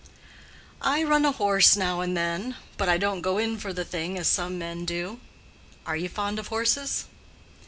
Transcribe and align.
"I 0.81 1.03
run 1.03 1.25
a 1.25 1.31
horse 1.31 1.75
now 1.77 2.01
and 2.01 2.17
then; 2.17 2.55
but 2.75 2.89
I 2.89 2.97
don't 2.97 3.21
go 3.21 3.37
in 3.37 3.59
for 3.59 3.71
the 3.71 3.85
thing 3.85 4.17
as 4.17 4.27
some 4.27 4.57
men 4.57 4.83
do. 4.83 5.19
Are 5.85 5.95
you 5.95 6.09
fond 6.09 6.39
of 6.39 6.47
horses?" 6.47 7.05